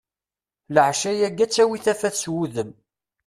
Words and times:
Leɛca-ayi 0.73 1.27
ad 1.27 1.39
tawi 1.53 1.77
tafat 1.85 2.15
s 2.23 2.25
wudem. 2.31 2.71